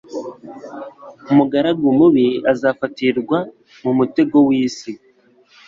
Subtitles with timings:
[1.31, 3.37] umugaragu mubi azafatirwa
[3.83, 4.91] mu mutego w'isi.